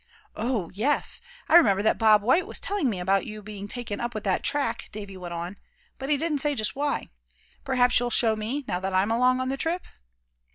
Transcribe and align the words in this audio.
"Oh! 0.35 0.71
yes, 0.73 1.21
I 1.47 1.55
remember 1.55 1.83
that 1.83 1.99
Bob 1.99 2.23
White 2.23 2.47
was 2.47 2.59
telling 2.59 2.89
me 2.89 2.99
about 2.99 3.27
you 3.27 3.43
being 3.43 3.67
taken 3.67 4.01
up 4.01 4.15
with 4.15 4.23
that 4.23 4.41
track," 4.43 4.85
Davy 4.91 5.15
went 5.15 5.31
on; 5.35 5.59
"but 5.99 6.09
he 6.09 6.17
didn't 6.17 6.39
say 6.41 6.55
just 6.55 6.75
why. 6.75 7.09
Perhaps 7.63 7.99
you'll 7.99 8.09
show 8.09 8.35
me, 8.35 8.65
now 8.67 8.79
that 8.79 8.95
I'm 8.95 9.11
along 9.11 9.39
on 9.39 9.49
the 9.49 9.57
trip?" 9.57 9.85